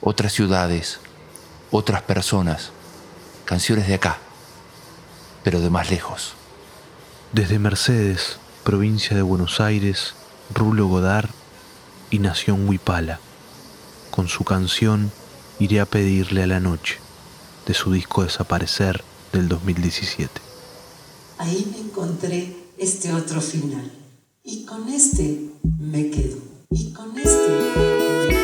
otras 0.00 0.32
ciudades, 0.32 1.00
otras 1.76 2.02
personas, 2.02 2.70
canciones 3.44 3.88
de 3.88 3.94
acá, 3.94 4.18
pero 5.42 5.60
de 5.60 5.70
más 5.70 5.90
lejos. 5.90 6.34
desde 7.32 7.58
Mercedes, 7.58 8.38
provincia 8.62 9.16
de 9.16 9.22
Buenos 9.22 9.60
Aires, 9.60 10.14
Rulo 10.54 10.86
Godard 10.86 11.30
y 12.10 12.20
Nación 12.20 12.68
Huipala, 12.68 13.18
con 14.12 14.28
su 14.28 14.44
canción 14.44 15.10
Iré 15.58 15.80
a 15.80 15.86
pedirle 15.86 16.44
a 16.44 16.46
la 16.46 16.60
noche, 16.60 16.98
de 17.66 17.74
su 17.74 17.90
disco 17.90 18.22
Desaparecer 18.22 19.02
del 19.32 19.48
2017. 19.48 20.40
Ahí 21.38 21.66
me 21.72 21.78
encontré 21.88 22.54
este 22.78 23.12
otro 23.12 23.40
final. 23.40 23.90
Y 24.44 24.64
con 24.64 24.88
este 24.88 25.50
me 25.80 26.10
quedo. 26.10 26.38
Y 26.70 26.92
con 26.92 27.18
este 27.18 28.43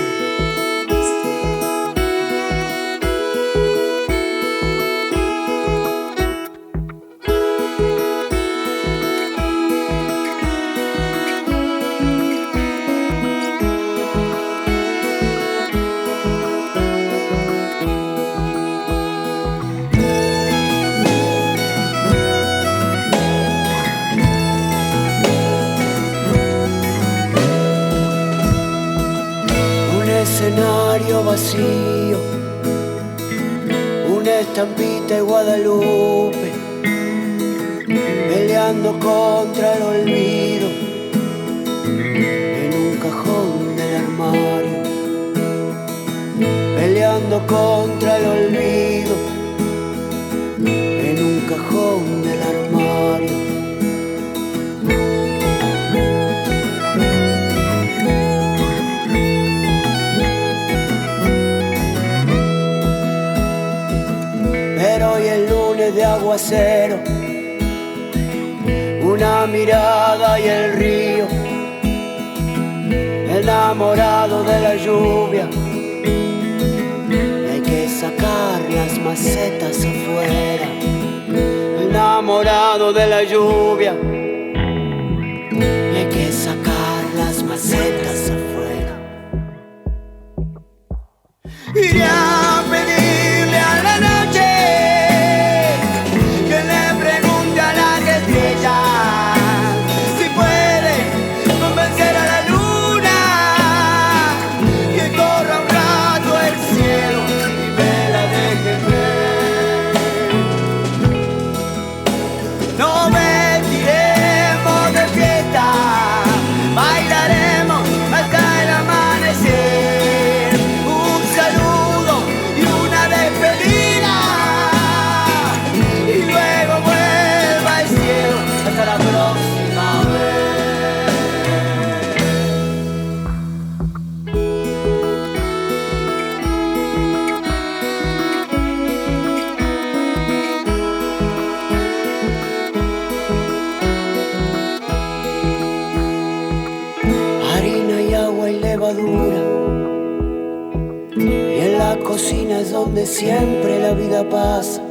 donde 152.71 153.07
siempre 153.07 153.81
la 153.81 153.93
vida 153.93 154.29
pasa. 154.29 154.83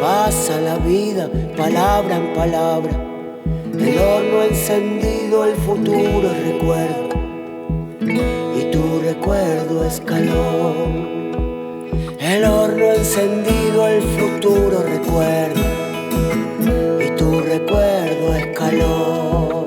Pasa 0.00 0.60
la 0.60 0.76
vida, 0.78 1.28
palabra 1.56 2.16
en 2.16 2.34
palabra. 2.34 2.92
El 3.78 3.98
horno 3.98 4.42
encendido, 4.42 5.44
el 5.44 5.56
futuro 5.56 6.28
recuerdo. 6.44 7.08
Y 8.00 8.70
tu 8.70 9.00
recuerdo 9.00 9.84
es 9.84 10.00
calor. 10.00 10.74
El 12.20 12.44
horno 12.44 12.92
encendido, 12.92 13.88
el 13.88 14.02
futuro 14.02 14.82
recuerdo. 14.82 15.60
Y 17.00 17.16
tu 17.16 17.40
recuerdo 17.40 18.34
es 18.34 18.46
calor. 18.56 19.63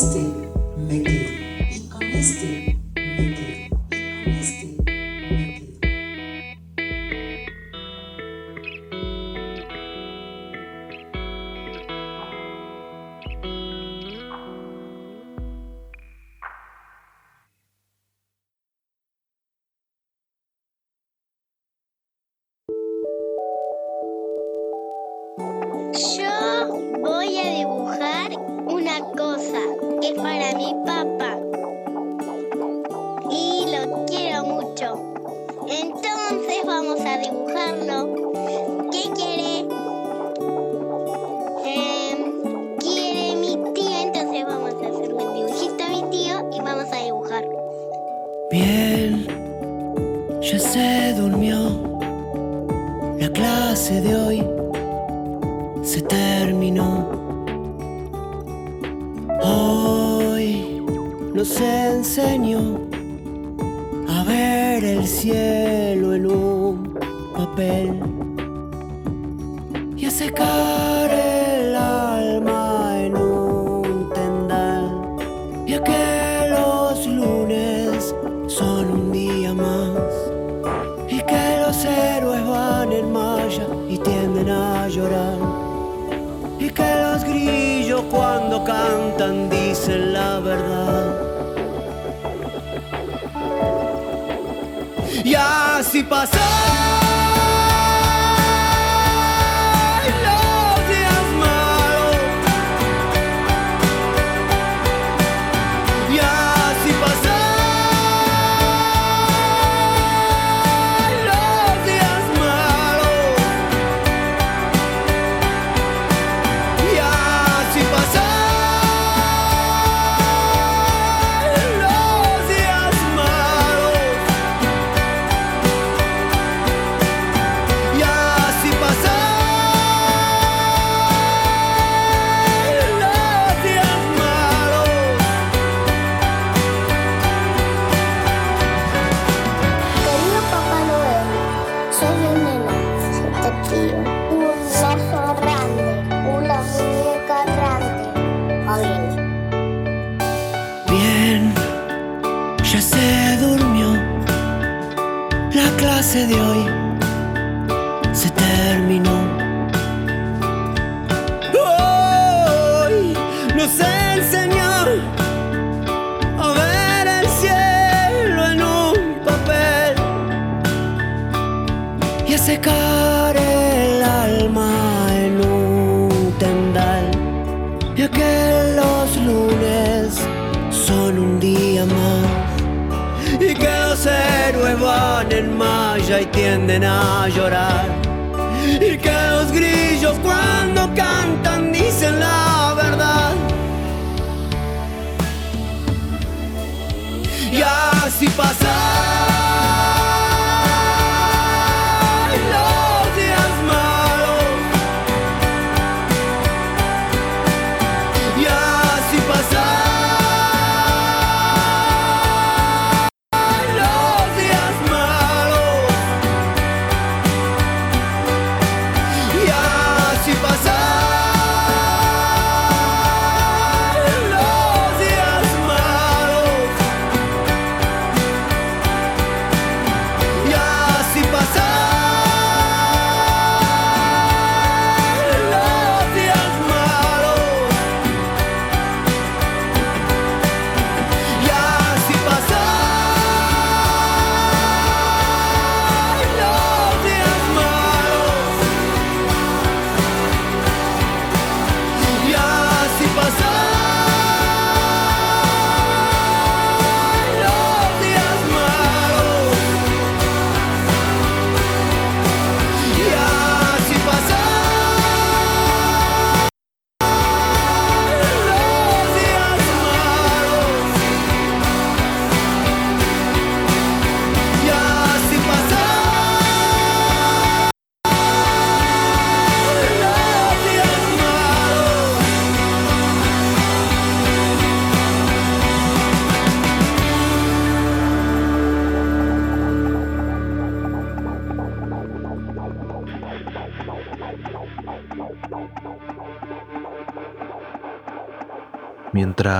Y 0.00 0.29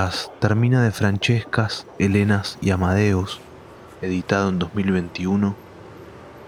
Las 0.03 0.31
Termina 0.39 0.81
de 0.81 0.89
Francescas, 0.89 1.85
Helenas 1.99 2.57
y 2.59 2.71
Amadeus, 2.71 3.39
editado 4.01 4.49
en 4.49 4.57
2021, 4.57 5.55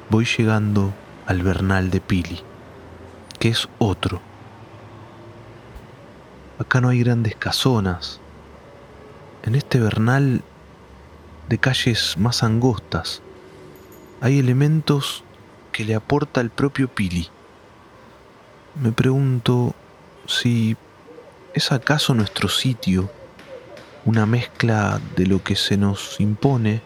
voy 0.10 0.26
llegando 0.26 0.92
al 1.28 1.44
Bernal 1.44 1.92
de 1.92 2.02
Pili, 2.02 2.40
que 3.38 3.50
es 3.50 3.70
otro. 3.78 4.22
Acá 6.58 6.82
no 6.82 6.90
hay 6.90 7.04
grandes 7.04 7.36
casonas. 7.36 8.20
En 9.44 9.54
este 9.54 9.80
Bernal 9.80 10.42
de 11.48 11.58
calles 11.60 12.18
más 12.18 12.42
angostas, 12.42 13.22
hay 14.20 14.40
elementos 14.40 15.24
que 15.72 15.86
le 15.86 15.94
aporta 15.94 16.42
el 16.42 16.50
propio 16.50 16.88
Pili. 16.88 17.30
Me 18.82 18.92
pregunto 18.92 19.76
si 20.26 20.76
es 21.54 21.72
acaso 21.72 22.16
nuestro 22.16 22.50
sitio 22.50 23.12
una 24.06 24.26
mezcla 24.26 25.00
de 25.16 25.26
lo 25.26 25.44
que 25.44 25.56
se 25.56 25.78
nos 25.78 26.20
impone, 26.20 26.82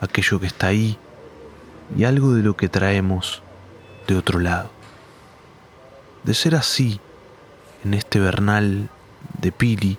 aquello 0.00 0.38
que 0.38 0.46
está 0.46 0.68
ahí, 0.68 0.98
y 1.96 2.04
algo 2.04 2.34
de 2.34 2.42
lo 2.42 2.56
que 2.56 2.68
traemos 2.68 3.42
de 4.06 4.16
otro 4.16 4.38
lado. 4.38 4.70
De 6.24 6.34
ser 6.34 6.54
así, 6.54 7.00
en 7.84 7.94
este 7.94 8.20
vernal 8.20 8.90
de 9.40 9.52
Pili, 9.52 9.98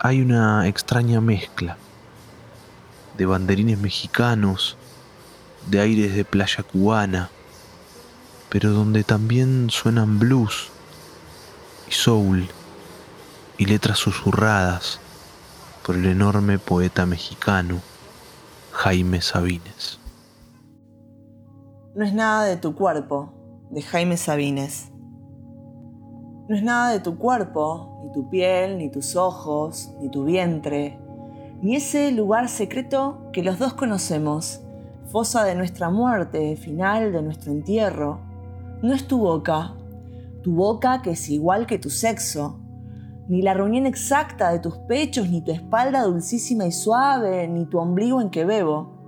hay 0.00 0.20
una 0.20 0.66
extraña 0.66 1.20
mezcla 1.20 1.76
de 3.16 3.26
banderines 3.26 3.78
mexicanos, 3.78 4.76
de 5.66 5.80
aires 5.80 6.14
de 6.14 6.24
playa 6.24 6.64
cubana, 6.64 7.30
pero 8.48 8.70
donde 8.70 9.04
también 9.04 9.68
suenan 9.70 10.18
blues 10.18 10.70
y 11.88 11.92
soul 11.92 12.48
y 13.60 13.66
letras 13.66 13.98
susurradas 13.98 15.00
por 15.84 15.94
el 15.94 16.06
enorme 16.06 16.58
poeta 16.58 17.04
mexicano 17.04 17.76
Jaime 18.72 19.20
Sabines. 19.20 19.98
No 21.94 22.02
es 22.02 22.14
nada 22.14 22.44
de 22.44 22.56
tu 22.56 22.74
cuerpo, 22.74 23.34
de 23.68 23.82
Jaime 23.82 24.16
Sabines. 24.16 24.90
No 26.48 26.56
es 26.56 26.62
nada 26.62 26.90
de 26.90 27.00
tu 27.00 27.18
cuerpo, 27.18 28.00
ni 28.02 28.12
tu 28.12 28.30
piel, 28.30 28.78
ni 28.78 28.88
tus 28.88 29.14
ojos, 29.14 29.90
ni 30.00 30.08
tu 30.08 30.24
vientre, 30.24 30.98
ni 31.60 31.76
ese 31.76 32.12
lugar 32.12 32.48
secreto 32.48 33.28
que 33.30 33.42
los 33.42 33.58
dos 33.58 33.74
conocemos, 33.74 34.62
fosa 35.12 35.44
de 35.44 35.54
nuestra 35.54 35.90
muerte, 35.90 36.56
final 36.56 37.12
de 37.12 37.20
nuestro 37.20 37.52
entierro. 37.52 38.20
No 38.80 38.94
es 38.94 39.06
tu 39.06 39.18
boca, 39.18 39.74
tu 40.42 40.54
boca 40.54 41.02
que 41.02 41.10
es 41.10 41.28
igual 41.28 41.66
que 41.66 41.78
tu 41.78 41.90
sexo, 41.90 42.59
ni 43.28 43.42
la 43.42 43.54
reunión 43.54 43.86
exacta 43.86 44.50
de 44.50 44.58
tus 44.58 44.76
pechos, 44.78 45.28
ni 45.28 45.42
tu 45.42 45.52
espalda 45.52 46.02
dulcísima 46.02 46.66
y 46.66 46.72
suave, 46.72 47.46
ni 47.48 47.66
tu 47.66 47.78
ombligo 47.78 48.20
en 48.20 48.30
que 48.30 48.44
bebo, 48.44 49.00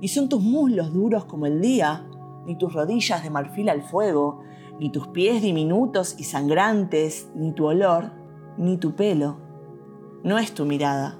ni 0.00 0.08
son 0.08 0.28
tus 0.28 0.42
muslos 0.42 0.92
duros 0.92 1.26
como 1.26 1.46
el 1.46 1.60
día, 1.60 2.06
ni 2.46 2.56
tus 2.56 2.72
rodillas 2.72 3.22
de 3.22 3.30
marfil 3.30 3.68
al 3.68 3.82
fuego, 3.82 4.42
ni 4.78 4.90
tus 4.90 5.08
pies 5.08 5.42
diminutos 5.42 6.16
y 6.18 6.24
sangrantes, 6.24 7.30
ni 7.34 7.52
tu 7.52 7.66
olor, 7.66 8.12
ni 8.56 8.78
tu 8.78 8.94
pelo. 8.94 9.36
No 10.24 10.38
es 10.38 10.52
tu 10.52 10.64
mirada. 10.64 11.18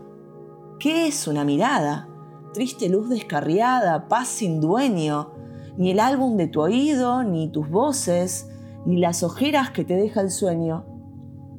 ¿Qué 0.79 1.07
es 1.07 1.29
una 1.29 1.45
mirada? 1.45 2.09
Triste 2.55 2.89
luz 2.89 3.11
descarriada, 3.11 4.09
paz 4.09 4.29
sin 4.29 4.61
dueño, 4.61 5.33
ni 5.77 5.91
el 5.91 6.01
álbum 6.01 6.37
de 6.39 6.47
tu 6.49 6.63
oído, 6.63 7.23
ni 7.23 7.49
tus 7.49 7.69
voces, 7.69 8.51
ni 8.87 8.97
las 8.97 9.23
ojeras 9.23 9.71
que 9.71 9.85
te 9.85 9.95
deja 9.95 10.23
el 10.23 10.31
sueño. 10.31 10.87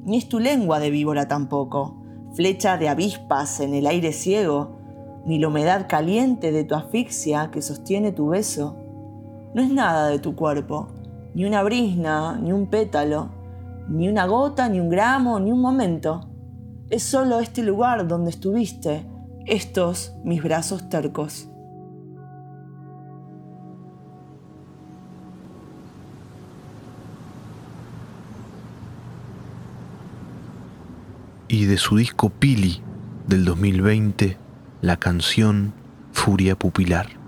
Ni 0.04 0.18
es 0.18 0.28
tu 0.28 0.40
lengua 0.40 0.80
de 0.80 0.90
víbora 0.90 1.28
tampoco, 1.28 2.02
flecha 2.34 2.76
de 2.76 2.88
avispas 2.88 3.60
en 3.60 3.72
el 3.72 3.86
aire 3.86 4.12
ciego, 4.12 4.76
ni 5.24 5.38
la 5.38 5.46
humedad 5.46 5.86
caliente 5.88 6.50
de 6.50 6.64
tu 6.64 6.74
asfixia 6.74 7.50
que 7.52 7.62
sostiene 7.62 8.10
tu 8.10 8.28
beso. 8.28 8.76
No 9.54 9.62
es 9.62 9.70
nada 9.70 10.08
de 10.08 10.18
tu 10.18 10.34
cuerpo, 10.34 10.88
ni 11.34 11.44
una 11.44 11.62
brisna, 11.62 12.36
ni 12.42 12.50
un 12.50 12.66
pétalo, 12.66 13.30
ni 13.88 14.08
una 14.08 14.26
gota, 14.26 14.68
ni 14.68 14.80
un 14.80 14.88
gramo, 14.88 15.38
ni 15.38 15.52
un 15.52 15.60
momento. 15.60 16.28
Es 16.90 17.04
solo 17.04 17.38
este 17.38 17.62
lugar 17.62 18.08
donde 18.08 18.30
estuviste, 18.30 19.06
estos 19.46 20.16
mis 20.24 20.42
brazos 20.42 20.88
tercos. 20.88 21.51
Y 31.52 31.66
de 31.66 31.76
su 31.76 31.96
disco 31.96 32.30
Pili 32.30 32.80
del 33.26 33.44
2020, 33.44 34.38
la 34.80 34.96
canción 34.96 35.74
Furia 36.10 36.56
Pupilar. 36.58 37.21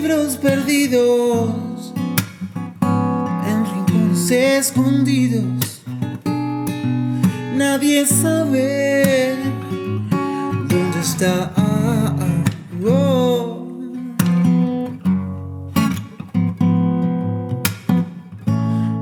libros 0.00 0.36
perdidos 0.36 1.94
en 3.48 3.64
rincones 3.64 4.30
escondidos. 4.30 5.82
Nadie 7.54 8.04
sabe 8.04 9.36
dónde 10.68 11.00
está. 11.00 11.50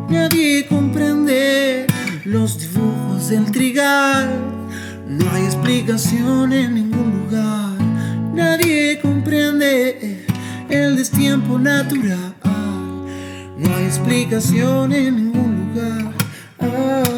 Nadie 0.08 0.66
comprende 0.68 1.88
los 2.24 2.56
dibujos 2.60 3.30
del 3.30 3.50
trigal. 3.50 4.30
No 5.08 5.28
hay 5.32 5.44
explicación 5.44 6.52
en 6.52 6.74
ningún 6.76 7.24
lugar. 7.24 7.78
Nadie 8.32 9.00
comprende 9.02 10.23
el 10.68 10.96
destiempo 10.96 11.58
natural. 11.58 12.34
No 13.56 13.76
hay 13.76 13.84
explicación 13.84 14.92
en 14.92 15.16
ningún 15.16 15.72
lugar. 15.74 16.12
Ah. 16.60 17.13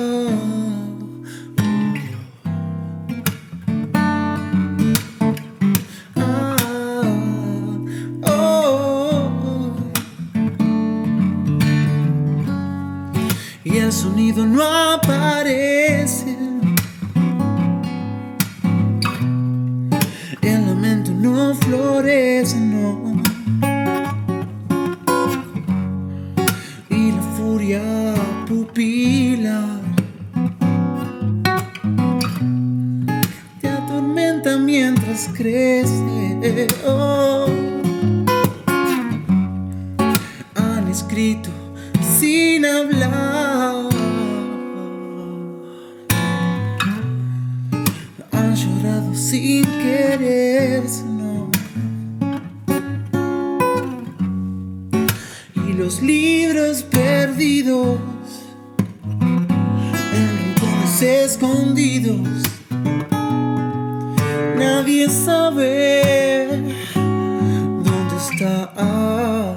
Ah, 68.75 68.75
ah, 68.79 69.55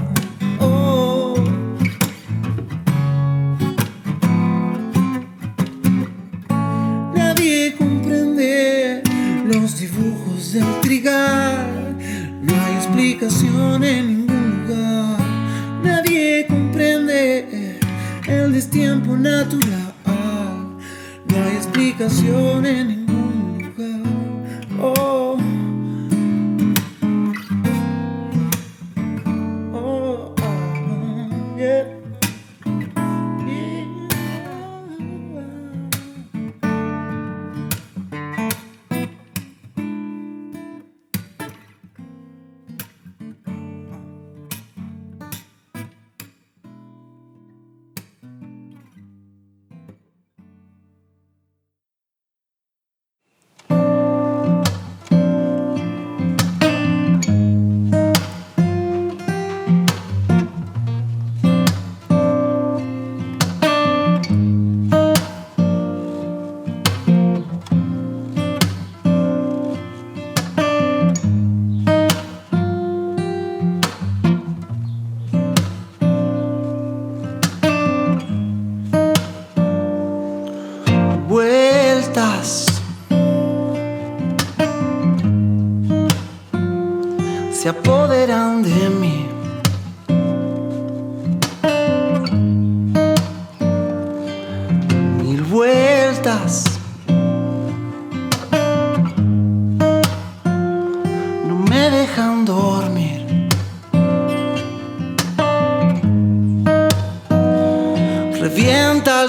oh. 0.59 1.33
Nadie 7.15 7.73
comprende 7.75 9.01
los 9.45 9.79
dibujos 9.79 10.53
del 10.53 10.81
trigal, 10.81 11.97
no 12.43 12.53
hay 12.53 12.75
explicación 12.75 13.83
en 13.83 14.07
ningún 14.07 14.67
lugar. 14.67 15.17
Nadie 15.83 16.45
comprende 16.47 17.79
el 18.27 18.53
destiempo 18.53 19.17
natural, 19.17 19.93
no 20.05 21.35
hay 21.35 21.55
explicación 21.55 22.65
en 22.65 22.88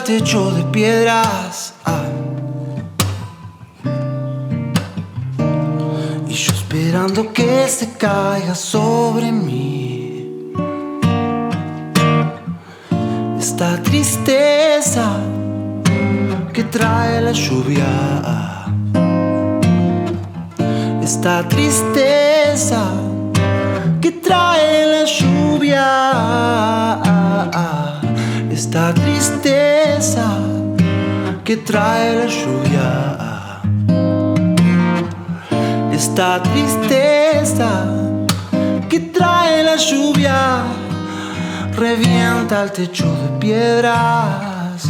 Techo 0.05 0.51
de 0.53 0.63
piedras. 0.65 1.75
ah. 1.85 2.05
Y 6.29 6.33
yo 6.33 6.53
esperando 6.53 7.33
que 7.33 7.69
se 7.69 7.93
caiga 7.93 8.55
sobre 8.55 9.31
mí. 9.31 10.53
Esta 13.39 13.81
tristeza 13.83 15.19
que 16.53 16.65
trae 16.65 17.21
la 17.21 17.33
lluvia. 17.33 17.87
Esta 21.03 21.47
tristeza 21.47 22.83
que 24.01 24.13
trae 24.13 24.87
la 24.87 25.05
lluvia. 25.05 26.41
Esta 28.63 28.93
tristeza 28.93 30.29
que 31.47 31.57
trae 31.57 32.15
la 32.15 32.27
lluvia. 32.27 33.63
Esta 35.91 36.43
tristeza 36.43 37.87
que 38.87 39.01
trae 39.17 39.65
la 39.65 39.77
lluvia 39.77 40.63
revienta 41.75 42.65
el 42.65 42.73
techo 42.73 43.07
de 43.07 43.29
piedras. 43.39 44.85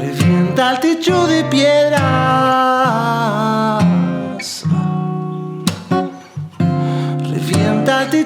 Revienta 0.00 0.70
el 0.72 0.80
techo 0.80 1.26
de 1.26 1.44
piedras. 1.44 2.86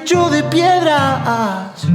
Techo 0.03 0.31
de 0.31 0.41
piedras. 0.45 1.85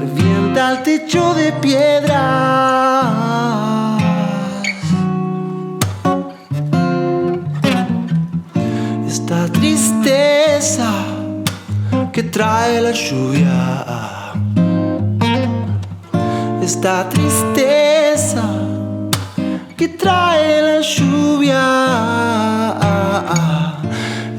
Revienta 0.00 0.72
el 0.72 0.82
techo 0.82 1.32
de 1.34 1.52
piedras. 1.52 2.16
Esta 9.06 9.46
tristeza 9.52 10.90
que 12.12 12.24
trae 12.24 12.80
la 12.80 12.90
lluvia. 12.90 13.84
Esta 16.60 17.08
tristeza 17.08 18.07
que 19.78 19.86
trae 19.86 20.60
la 20.60 20.80
lluvia. 20.80 21.64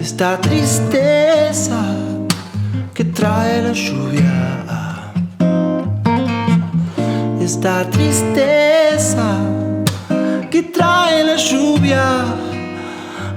Esta 0.02 0.38
tristeza 0.42 1.82
que 2.94 3.06
trae 3.06 3.62
la 3.62 3.72
lluvia. 3.72 5.14
Esta 7.40 7.90
tristeza 7.90 9.28
que 10.52 10.64
trae 10.64 11.24
la 11.24 11.38
lluvia 11.38 12.26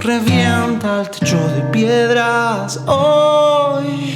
revienta 0.00 1.03
el 1.03 1.09
techo 1.09 1.38
de 1.55 1.61
piedras 1.70 2.80
hoy. 2.88 4.12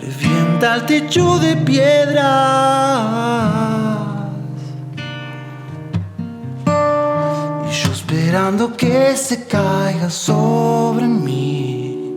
Revienta 0.00 0.74
el 0.74 0.82
techo 0.86 1.38
de 1.38 1.56
piedras. 1.58 2.96
Esperando 8.26 8.76
que 8.76 9.16
se 9.16 9.46
caiga 9.46 10.10
sobre 10.10 11.06
mí. 11.06 12.12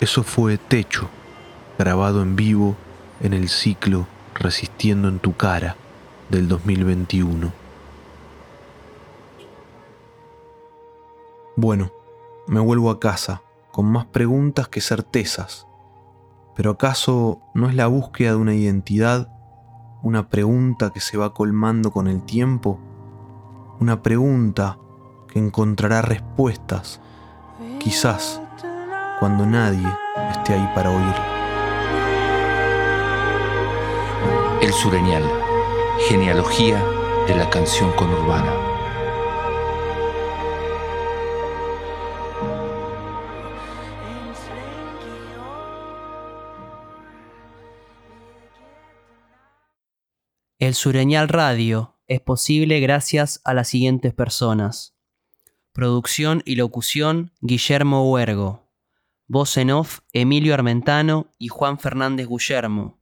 Eso 0.00 0.24
fue 0.24 0.58
Techo, 0.58 1.08
grabado 1.78 2.22
en 2.22 2.34
vivo 2.34 2.76
en 3.20 3.32
el 3.32 3.48
ciclo 3.48 4.08
Resistiendo 4.34 5.06
en 5.08 5.20
tu 5.20 5.36
cara 5.36 5.76
del 6.30 6.48
2021. 6.48 7.52
Bueno, 11.54 11.97
me 12.48 12.60
vuelvo 12.60 12.90
a 12.90 12.98
casa 12.98 13.42
con 13.70 13.86
más 13.86 14.06
preguntas 14.06 14.68
que 14.68 14.80
certezas. 14.80 15.66
Pero 16.56 16.72
¿acaso 16.72 17.40
no 17.54 17.68
es 17.68 17.74
la 17.74 17.86
búsqueda 17.86 18.30
de 18.30 18.36
una 18.36 18.54
identidad 18.54 19.30
una 20.02 20.28
pregunta 20.28 20.90
que 20.90 21.00
se 21.00 21.18
va 21.18 21.34
colmando 21.34 21.90
con 21.90 22.06
el 22.06 22.22
tiempo? 22.22 22.78
Una 23.80 24.02
pregunta 24.02 24.78
que 25.28 25.38
encontrará 25.38 26.02
respuestas, 26.02 27.00
quizás 27.80 28.40
cuando 29.18 29.44
nadie 29.44 29.86
esté 30.30 30.54
ahí 30.54 30.70
para 30.74 30.90
oír. 30.90 31.14
El 34.62 34.72
Sureñal, 34.72 35.24
genealogía 36.08 36.82
de 37.26 37.36
la 37.36 37.50
canción 37.50 37.90
conurbana. 37.92 38.67
El 50.68 50.74
Sureñal 50.74 51.28
Radio 51.30 51.96
es 52.08 52.20
posible 52.20 52.78
gracias 52.80 53.40
a 53.46 53.54
las 53.54 53.68
siguientes 53.68 54.12
personas. 54.12 54.94
Producción 55.72 56.42
y 56.44 56.56
locución 56.56 57.32
Guillermo 57.40 58.12
Huergo. 58.12 58.68
Voz 59.28 59.56
en 59.56 59.70
off 59.70 60.00
Emilio 60.12 60.52
Armentano 60.52 61.32
y 61.38 61.48
Juan 61.48 61.78
Fernández 61.78 62.28
Guillermo. 62.28 63.00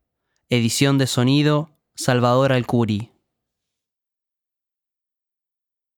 Edición 0.49 0.97
de 0.97 1.09
sonido 1.09 1.73
Salvador 1.97 2.53
Alcuri. 2.53 3.11